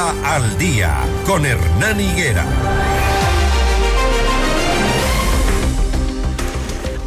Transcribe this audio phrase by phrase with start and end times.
[0.00, 0.96] Al Día
[1.26, 2.46] con Hernán Higuera.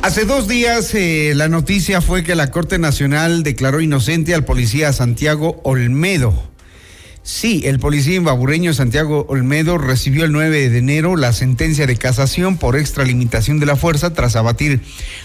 [0.04, 4.94] Hace dos días eh, la noticia fue que la Corte Nacional declaró inocente al policía
[4.94, 6.53] Santiago Olmedo
[7.24, 12.58] Sí, el policía imbaburreño Santiago Olmedo recibió el 9 de enero la sentencia de casación
[12.58, 14.82] por extralimitación de la fuerza tras abatir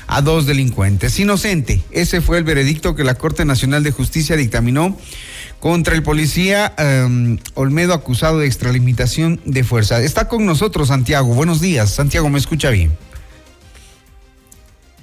[0.06, 1.18] a dos delincuentes.
[1.18, 4.96] Inocente, ese fue el veredicto que la Corte Nacional de Justicia dictaminó
[5.58, 10.00] contra el policía em, Olmedo acusado de extralimitación de fuerza.
[10.00, 11.34] Está con nosotros Santiago.
[11.34, 11.90] Buenos días.
[11.90, 12.92] Santiago, ¿me escucha bien?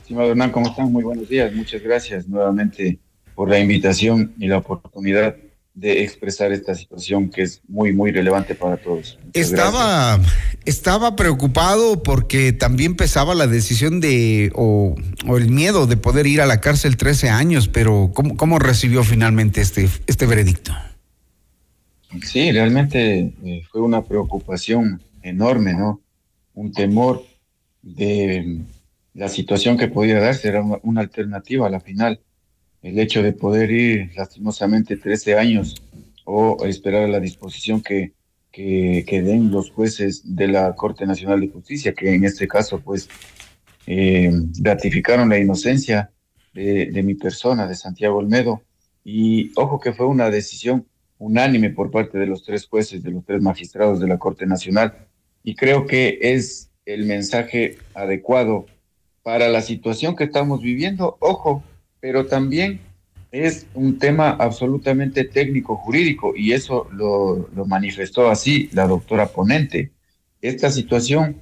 [0.02, 0.94] Estimado Hernán, ¿cómo están?
[0.94, 1.54] Muy buenos días.
[1.54, 3.00] Muchas gracias nuevamente
[3.36, 5.36] por la invitación y la oportunidad
[5.76, 9.20] de expresar esta situación que es muy, muy relevante para todos.
[9.34, 10.20] estaba,
[10.64, 14.96] estaba preocupado porque también pesaba la decisión de, o,
[15.28, 19.60] el miedo de poder ir a la cárcel 13 años, pero ¿cómo, cómo recibió finalmente
[19.60, 20.72] este, este veredicto?
[22.24, 26.00] Sí, realmente eh, fue una preocupación enorme, ¿no?
[26.54, 27.22] Un temor
[27.82, 28.62] de
[29.14, 32.22] la situación que podía darse, era una alternativa a la final
[32.86, 35.82] el hecho de poder ir lastimosamente 13 años
[36.24, 38.14] o esperar a la disposición que,
[38.52, 43.10] que, den los jueces de la Corte Nacional de Justicia, que en este caso pues
[43.88, 46.12] eh, ratificaron la inocencia
[46.54, 48.62] de, de, mi persona, de Santiago Olmedo,
[49.04, 50.86] y ojo que fue una decisión
[51.18, 55.08] unánime por parte de los tres jueces, de los tres magistrados de la Corte Nacional,
[55.44, 58.68] y creo que es el mensaje adecuado
[59.24, 61.18] para la situación que estamos viviendo.
[61.20, 61.64] Ojo,
[62.06, 62.82] pero también
[63.32, 69.90] es un tema absolutamente técnico jurídico y eso lo, manifestó así la doctora ponente.
[70.40, 71.42] Esta situación,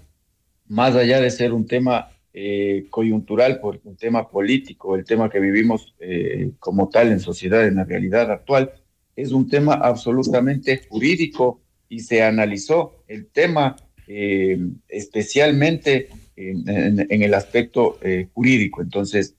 [0.69, 5.41] más allá de ser un tema eh, coyuntural, por un tema político, el tema que
[5.41, 8.71] vivimos eh, como tal en sociedad, en la realidad actual,
[9.17, 13.75] es un tema absolutamente jurídico y se analizó el tema
[14.07, 17.99] eh, especialmente en, el aspecto
[18.33, 18.81] jurídico.
[18.81, 19.35] Entonces,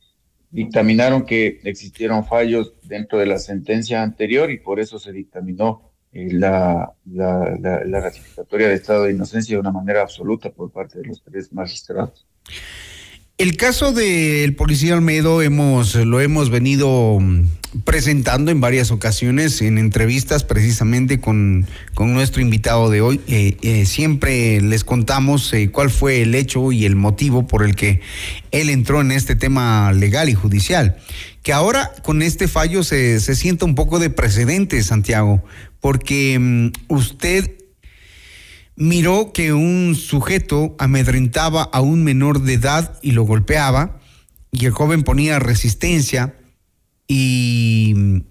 [0.54, 6.28] dictaminaron que existieron fallos dentro de la sentencia anterior y por eso se dictaminó eh,
[6.30, 11.06] la, la, la, ratificatoria de estado de inocencia de una manera absoluta por parte de
[11.06, 12.24] los tres magistrados.
[13.36, 17.48] El caso del policía Almedo hemos, lo hemos venido mm,
[17.82, 23.20] presentando en varias ocasiones en entrevistas precisamente con, con nuestro invitado de hoy.
[23.26, 27.74] Eh, eh, siempre les contamos eh, cuál fue el hecho y el motivo por el
[27.74, 28.00] que
[28.52, 30.96] él entró en este tema legal y judicial.
[31.42, 35.42] Que ahora con este fallo se, se sienta un poco de precedente, Santiago,
[35.80, 37.50] porque mm, usted
[38.76, 44.00] miró que un sujeto amedrentaba a un menor de edad y lo golpeaba,
[44.50, 46.36] y el joven ponía resistencia
[47.08, 48.24] y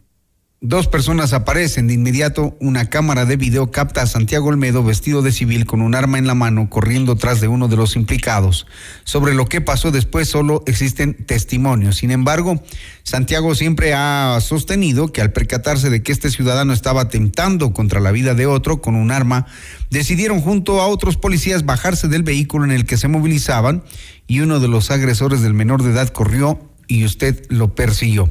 [0.66, 2.56] Dos personas aparecen de inmediato.
[2.62, 6.26] Una cámara de video capta a Santiago Olmedo vestido de civil con un arma en
[6.26, 8.66] la mano corriendo tras de uno de los implicados.
[9.04, 11.98] Sobre lo que pasó después solo existen testimonios.
[11.98, 12.64] Sin embargo,
[13.04, 18.14] Santiago siempre ha sostenido que al percatarse de que este ciudadano estaba atentando contra la
[18.14, 19.48] vida de otro con un arma,
[19.90, 23.84] decidieron junto a otros policías bajarse del vehículo en el que se movilizaban
[24.28, 28.30] y uno de los agresores del menor de edad corrió y usted lo persiguió.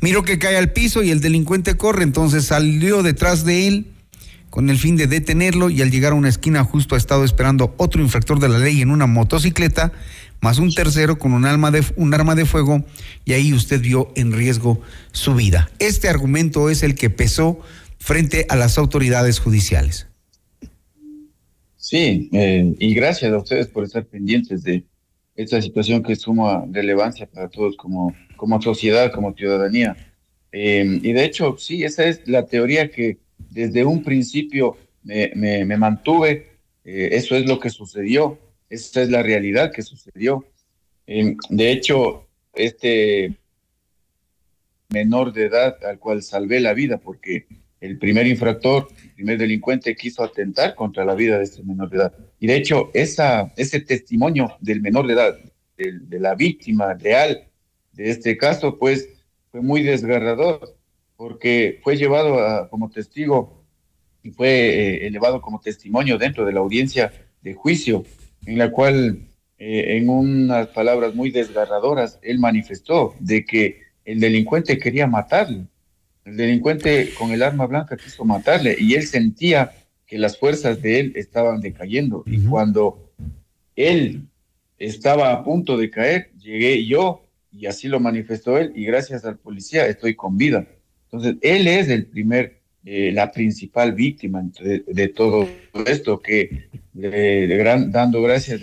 [0.00, 3.86] Miró que cae al piso y el delincuente corre, entonces salió detrás de él
[4.50, 7.74] con el fin de detenerlo y al llegar a una esquina justo ha estado esperando
[7.78, 9.92] otro infractor de la ley en una motocicleta,
[10.40, 12.84] más un tercero con un, arma de, un arma de fuego
[13.24, 14.80] y ahí usted vio en riesgo
[15.10, 15.68] su vida.
[15.80, 17.60] Este argumento es el que pesó
[17.98, 20.06] frente a las autoridades judiciales.
[21.76, 24.84] Sí, eh, y gracias a ustedes por estar pendientes de,
[25.36, 29.96] esta situación que suma relevancia para todos como, como sociedad, como ciudadanía.
[30.50, 33.18] Em, y de hecho, sí, esa es la teoría que
[33.50, 36.48] desde un principio me, me, mantuve.
[36.84, 38.38] Eh, eso es lo que sucedió,
[38.70, 40.46] esa es la realidad que sucedió.
[41.06, 43.36] Em, de hecho, este
[44.88, 47.46] menor de edad al cual salvé la vida, porque
[47.80, 51.98] el primer infractor, el primer delincuente quiso atentar contra la vida de este menor de
[51.98, 52.14] edad.
[52.38, 55.38] Y de hecho, ese testimonio del menor de edad,
[55.76, 57.48] de, la víctima real
[57.92, 59.08] de este caso, pues
[59.50, 60.76] fue muy desgarrador,
[61.16, 63.64] porque fue llevado como testigo
[64.22, 67.12] y fue eh, elevado como testimonio dentro de la audiencia
[67.42, 68.04] de juicio,
[68.44, 69.28] en la cual,
[69.58, 75.66] eh, en unas palabras muy desgarradoras, él manifestó de que el delincuente quería matarlo
[76.26, 79.72] el delincuente con el arma blanca quiso matarle y él sentía
[80.06, 82.24] que las fuerzas de él estaban decayendo.
[82.26, 83.12] Y cuando
[83.76, 84.22] él
[84.76, 89.38] estaba a punto de caer, llegué yo y así lo manifestó él y gracias al
[89.38, 90.66] policía estoy con vida.
[91.04, 95.48] Entonces, él es el primer eh, la principal víctima de, todo
[95.86, 98.62] esto, que dando gracias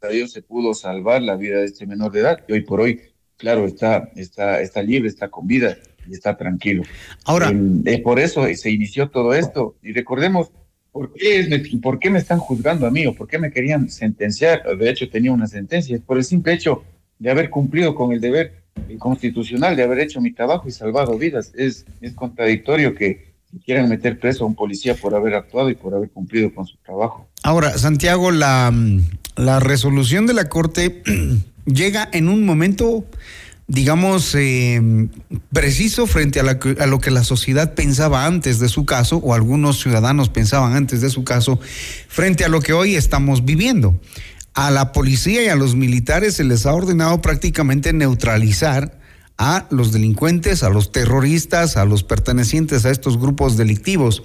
[0.00, 2.80] a Dios se pudo salvar la vida de este menor de edad y hoy por
[2.80, 3.00] hoy,
[3.36, 5.76] claro, está, está, está libre, está con vida
[6.08, 6.82] y está tranquilo.
[7.24, 7.52] Ahora,
[7.84, 10.50] eh, por eso se inició todo esto y recordemos
[10.96, 14.62] ¿por qué, ¿por qué me están juzgando a mí o por qué me querían sentenciar?
[14.78, 16.84] De hecho, tenía una sentencia, por el simple hecho
[17.18, 18.62] de haber cumplido con el deber
[18.98, 21.52] constitucional, de haber hecho mi trabajo y salvado vidas.
[21.54, 25.94] Es, es contradictorio que quieran meter preso a un policía por haber actuado y por
[25.94, 27.28] haber cumplido con su trabajo.
[27.42, 28.72] Ahora, Santiago, la,
[29.36, 31.02] la resolución de la Corte
[31.66, 33.04] llega en un momento
[33.68, 35.08] digamos, eh,
[35.52, 39.80] preciso frente a, a, lo que la sociedad pensaba antes de su caso, o algunos
[39.80, 41.58] ciudadanos pensaban antes de su caso,
[42.08, 44.00] frente a lo que hoy estamos viviendo.
[44.54, 48.98] A la policía y a los militares se les ha ordenado prácticamente neutralizar
[49.38, 54.22] a los delincuentes, a los terroristas, a los pertenecientes a estos grupos delictivos.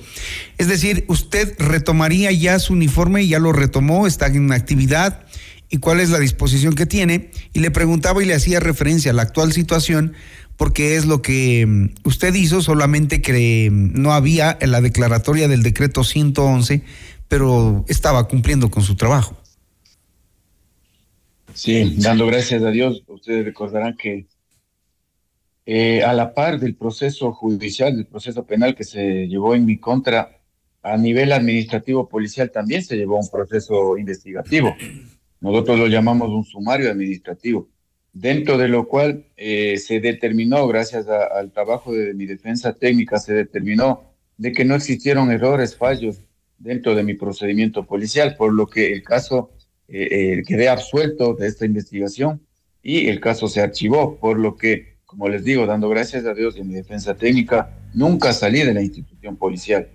[0.58, 5.26] Es decir, usted retomaría ya su uniforme, ya lo retomó, está en actividad
[5.72, 7.32] y cuál es la disposición que tiene.
[7.54, 10.14] Y le preguntaba y le hacía referencia a la actual situación
[10.58, 15.48] porque es lo que mm, usted hizo, solamente que mm, no había en la declaratoria
[15.48, 16.84] del decreto 111,
[17.28, 19.36] pero estaba cumpliendo con su trabajo.
[21.54, 24.28] Sí, dando gracias a Dios, ustedes recordarán que
[25.66, 29.78] eh, a la par del proceso judicial, del proceso penal que se llevó en mi
[29.78, 30.38] contra,
[30.84, 34.76] a nivel administrativo policial también se llevó un proceso investigativo.
[35.42, 37.68] Nosotros lo llamamos un sumario administrativo,
[38.14, 43.34] dentro de lo cual eh, se determinó, gracias al trabajo de mi defensa técnica, se
[43.34, 44.04] determinó
[44.38, 46.22] de que no existieron errores, fallos
[46.60, 49.50] dentro de mi procedimiento policial, por lo que el caso
[49.88, 52.42] eh, eh, quedé absuelto de esta investigación
[52.84, 56.56] y el caso se archivó, por lo que, como les digo, dando gracias a Dios
[56.58, 59.90] en mi defensa técnica, nunca salí de la institución policial.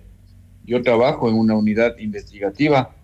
[0.65, 2.96] Yo trabajo en una unidad investigativa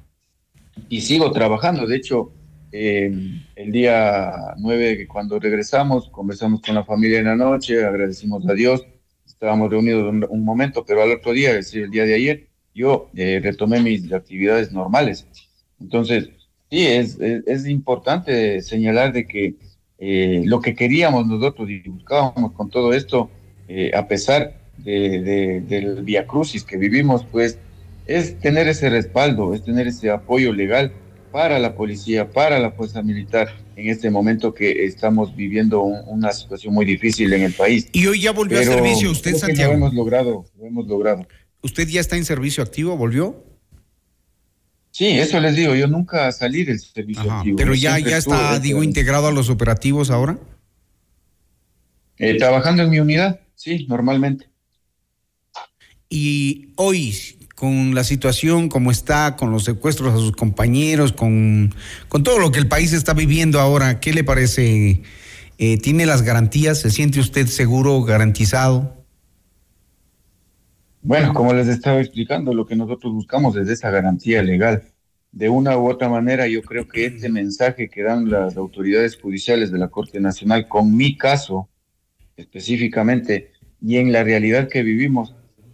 [0.89, 1.87] y sigo trabajando.
[1.87, 2.31] De hecho,
[2.71, 3.11] eh,
[3.55, 8.83] el día 9, cuando regresamos, conversamos con la familia en la noche, agradecimos a Dios,
[9.25, 13.11] estábamos reunidos un, momento, pero al otro día, es decir, el día de ayer, yo
[13.15, 15.27] eh, retomé mis actividades normales.
[15.79, 16.29] Entonces,
[16.71, 19.55] sí, es, es, importante señalar de que
[19.99, 23.29] eh, lo que queríamos nosotros y buscábamos con todo esto,
[23.95, 27.57] a pesar de, del via crucis que vivimos, pues
[28.05, 30.93] es tener ese respaldo, es tener ese apoyo legal
[31.31, 36.73] para la policía, para la fuerza militar en este momento que estamos viviendo una situación
[36.73, 37.87] muy difícil en el país.
[37.91, 39.73] Y hoy ya volvió a servicio usted, Santiago.
[39.73, 41.27] Lo hemos logrado, lo hemos logrado.
[41.61, 42.95] ¿Usted ya está en servicio activo?
[42.97, 43.43] ¿Volvió?
[44.91, 47.57] Sí, eso les digo, yo nunca salí del servicio activo.
[47.57, 50.37] Pero ya, ya está, digo, integrado a los operativos ahora.
[52.19, 54.49] Eh, trabajando en mi unidad, sí, normalmente.
[56.09, 57.11] Y hoy,
[57.63, 61.73] con la situación como está, con los secuestros a sus compañeros, con,
[62.09, 65.01] con todo lo que el país está viviendo ahora, ¿qué le parece?
[65.57, 66.81] Eh, ¿Tiene las garantías?
[66.81, 69.05] ¿Se siente usted seguro, garantizado?
[71.03, 74.83] Bueno, como les estaba explicando, lo que nosotros buscamos es esa garantía legal.
[75.31, 79.71] De una u otra manera, yo creo que este mensaje que dan las autoridades judiciales
[79.71, 81.69] de la Corte Nacional con mi caso
[82.35, 85.33] específicamente y en la realidad que vivimos,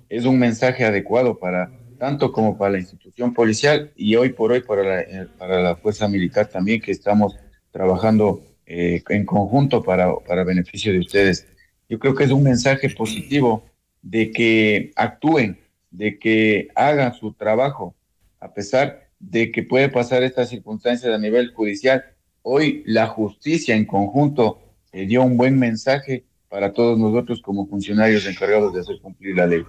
[0.09, 4.61] es un mensaje adecuado para tanto como para la institución policial y hoy por hoy
[4.61, 7.37] para la, eh, para la fuerza militar también que estamos
[7.71, 11.47] trabajando eh, en conjunto para, para beneficio de ustedes.
[11.89, 13.65] Yo creo que es un mensaje positivo
[14.01, 15.59] de que actúen,
[15.91, 17.95] de que hagan su trabajo,
[18.39, 22.05] a pesar de que puede pasar estas circunstancias a nivel judicial.
[22.41, 24.61] Hoy la justicia en conjunto
[24.93, 29.45] eh, dio un buen mensaje para todos nosotros como funcionarios encargados de hacer cumplir la
[29.45, 29.65] ley.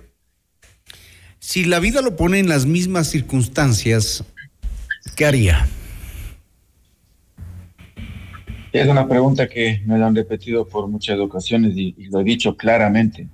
[1.50, 4.24] Si la vida lo pone en las mismas circunstancias,
[5.16, 5.66] ¿qué haría?
[8.70, 12.56] Es una pregunta que me la han repetido por muchas ocasiones y, lo he dicho
[12.56, 13.26] claramente.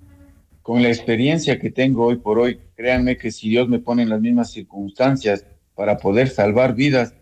[0.63, 4.09] Con la experiencia que tengo hoy por hoy, créanme que si Dios me pone en
[4.09, 5.45] las mismas circunstancias
[5.75, 7.13] para poder salvar vidas,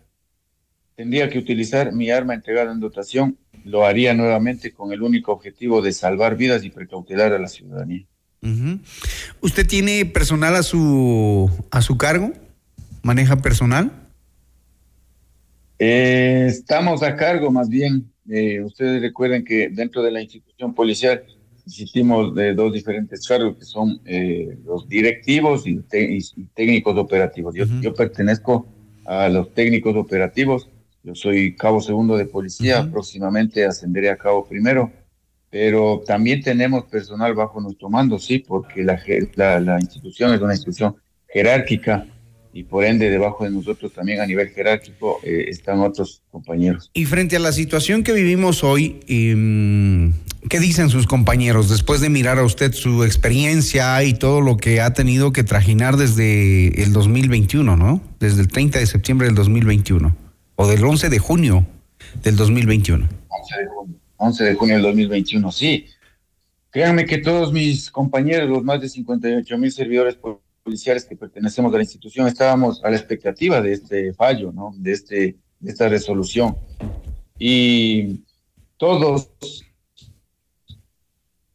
[0.95, 3.37] tendría que utilizar mi arma entregada en dotación.
[3.65, 8.05] Lo haría nuevamente con el único objetivo de salvar vidas y precautelar a la ciudadanía.
[9.41, 12.31] ¿Usted tiene personal a su, a su cargo?
[13.01, 13.91] ¿Maneja personal?
[15.79, 18.11] Eh, estamos a cargo, más bien.
[18.29, 21.23] Eh, ustedes recuerden que dentro de la institución policial
[21.65, 25.81] existimos de dos diferentes cargos, que son eh, los directivos y,
[26.53, 27.55] técnicos operativos.
[27.55, 28.67] Yo, yo, pertenezco
[29.05, 30.69] a los técnicos operativos.
[31.03, 34.91] Yo soy cabo segundo de policía, próximamente ascenderé a cabo primero
[35.55, 39.01] pero también tenemos personal bajo nuestro mando, sí, porque la,
[39.35, 40.97] la, la institución es una institución
[41.29, 42.05] jerárquica
[42.51, 46.91] y por ende debajo de nosotros también a nivel jerárquico eh, están otros compañeros.
[46.93, 50.11] Y frente a la situación que vivimos hoy, eh,
[50.49, 54.81] ¿qué dicen sus compañeros después de mirar a usted su experiencia y todo lo que
[54.81, 58.01] ha tenido que trajinar desde el 2021, ¿no?
[58.19, 60.17] Desde el 30 de septiembre del 2021
[60.57, 61.65] o del 11 de junio
[62.23, 63.07] del 2021.
[63.29, 65.87] 11 de junio, 11 de junio del 2021, sí.
[66.69, 70.17] Créanme que todos mis compañeros, los más de 58 mil servidores
[70.63, 74.73] policiales que pertenecemos a la institución estábamos a la expectativa de este fallo, ¿no?
[74.75, 76.57] De, este, de esta resolución.
[77.37, 78.21] Y
[78.77, 79.29] todos,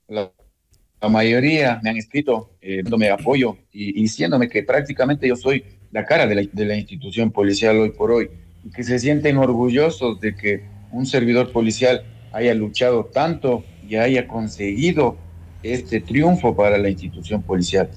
[0.08, 0.32] la,
[1.08, 6.26] mayoría me han escrito eh, dándome apoyo y, diciéndome que prácticamente yo soy la cara
[6.26, 8.30] de la, de la institución policial hoy por hoy
[8.64, 10.62] y que se sienten orgullosos de que
[10.92, 15.16] un servidor policial haya luchado tanto y haya conseguido
[15.62, 17.90] este triunfo para la institución policial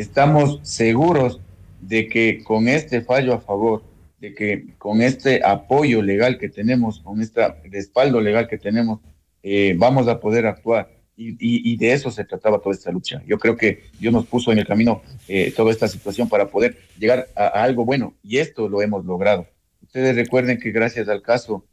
[0.00, 1.40] estamos seguros
[1.80, 3.82] de que con este fallo a favor,
[4.18, 9.00] de que con este apoyo legal que tenemos, con este respaldo legal que tenemos,
[9.42, 10.90] eh, vamos a poder actuar.
[11.22, 13.22] Y, de eso se trataba toda esta lucha.
[13.26, 16.78] Yo creo que Dios nos puso en el camino eh, toda esta situación para poder
[16.98, 19.46] llegar a, algo bueno y esto lo hemos logrado.
[19.82, 21.66] Ustedes recuerden que gracias al caso,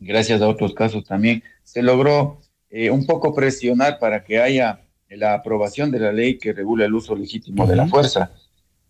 [0.00, 2.40] gracias a otros casos también, se logró
[2.70, 6.94] eh, un poco presionar para que haya la aprobación de la ley que regula el
[6.94, 8.32] uso legítimo de la fuerza.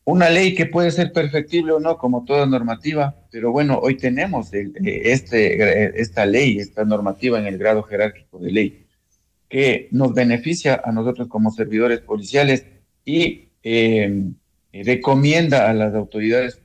[0.05, 4.53] Una ley que puede ser perfectible o no, como toda normativa, pero bueno, hoy tenemos
[4.53, 8.87] este, esta ley, esta normativa en el grado jerárquico de ley,
[9.49, 12.67] que nos beneficia a nosotros como servidores policiales
[13.05, 13.49] y
[14.73, 16.61] recomienda a las autoridades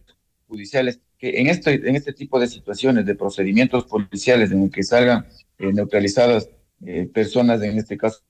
[0.48, 4.84] judiciales que en este, en este tipo de situaciones, de procedimientos policiales en el que
[4.84, 5.26] salgan
[5.58, 6.50] eh, neutralizadas
[6.86, 8.22] eh, personas, en este caso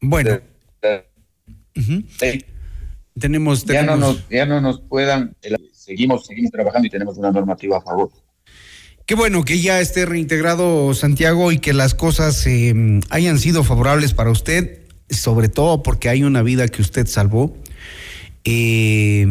[0.00, 0.40] bueno.
[3.18, 5.34] Tenemos, Ya, no nos, ya no nos puedan,
[5.72, 8.10] seguimos, seguimos trabajando y tenemos una normativa a favor.
[9.06, 14.12] Qué bueno que ya esté reintegrado Santiago y que las cosas eh, hayan sido favorables
[14.12, 17.56] para usted, sobre todo porque hay una vida que usted salvó.
[18.50, 19.26] Eh,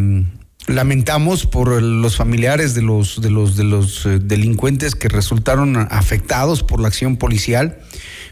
[0.67, 6.61] lamentamos por los familiares de los de los de los eh, delincuentes que resultaron afectados
[6.61, 7.79] por la acción policial.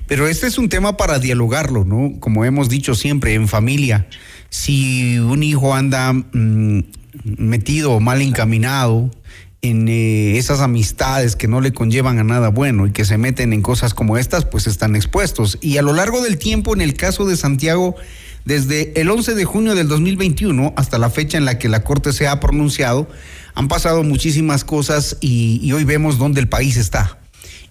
[0.06, 2.20] Pero este es un tema para dialogarlo, ¿no?
[2.20, 4.08] Como hemos dicho siempre, en familia.
[4.50, 6.84] Si un hijo anda mm,
[7.24, 9.10] metido o mal encaminado
[9.64, 13.54] en eh, esas amistades que no le conllevan a nada bueno y que se meten
[13.54, 15.58] en cosas como estas, pues están expuestos.
[15.62, 17.96] Y a lo largo del tiempo, en el caso de Santiago,
[18.46, 22.14] desde el 11 de junio del 2021 hasta la fecha en la que la Corte
[22.14, 23.10] se ha pronunciado,
[23.56, 27.18] han pasado muchísimas cosas y, hoy vemos dónde el país está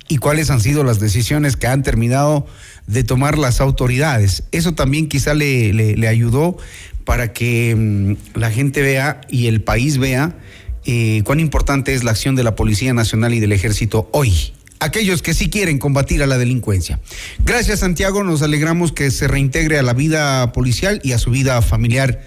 [0.09, 2.47] y cuáles han sido las decisiones que han terminado
[2.87, 4.43] de tomar las autoridades.
[4.51, 6.59] Eso también quizá le, le, ayudó
[7.05, 10.37] para que mm, la gente vea y el país vea
[10.85, 14.53] eh, cuán importante es la acción de la Policía Nacional y del Ejército hoy.
[14.81, 17.01] Aquellos que sí quieren combatir a la delincuencia.
[17.45, 21.61] Gracias Santiago, nos alegramos que se reintegre a la vida policial y a su vida
[21.63, 22.23] familiar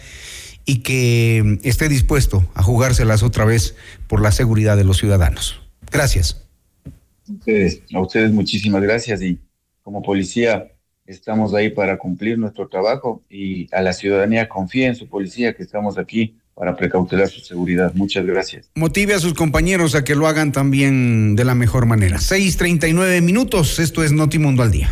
[0.65, 3.75] y que mm, esté dispuesto a jugárselas otra vez
[4.07, 5.61] por la seguridad de los ciudadanos.
[5.91, 6.47] Gracias
[7.93, 9.39] a ustedes muchísimas gracias y
[9.81, 10.71] como policía
[11.05, 15.63] estamos ahí para cumplir nuestro trabajo y a la ciudadanía confía en su policía que
[15.63, 17.91] estamos aquí para precautelar su seguridad.
[17.93, 18.71] Muchas gracias.
[18.73, 22.17] Motive a sus compañeros a que lo hagan también de la mejor manera.
[22.17, 24.89] 6:39 minutos, esto es Notimundo al día.